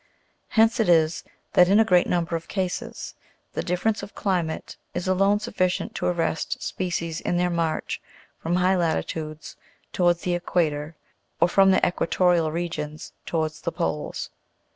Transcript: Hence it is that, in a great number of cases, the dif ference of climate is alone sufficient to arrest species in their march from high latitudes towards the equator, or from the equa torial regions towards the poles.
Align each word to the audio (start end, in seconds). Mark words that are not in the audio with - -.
Hence 0.47 0.79
it 0.79 0.89
is 0.89 1.23
that, 1.53 1.69
in 1.69 1.79
a 1.79 1.85
great 1.85 2.07
number 2.07 2.35
of 2.35 2.47
cases, 2.47 3.13
the 3.53 3.61
dif 3.61 3.83
ference 3.83 4.01
of 4.01 4.15
climate 4.15 4.75
is 4.95 5.07
alone 5.07 5.39
sufficient 5.39 5.93
to 5.93 6.07
arrest 6.07 6.59
species 6.59 7.21
in 7.21 7.37
their 7.37 7.51
march 7.51 8.01
from 8.39 8.55
high 8.55 8.75
latitudes 8.75 9.55
towards 9.93 10.21
the 10.21 10.33
equator, 10.33 10.95
or 11.39 11.47
from 11.47 11.69
the 11.69 11.79
equa 11.81 12.07
torial 12.07 12.51
regions 12.51 13.13
towards 13.27 13.61
the 13.61 13.71
poles. 13.71 14.31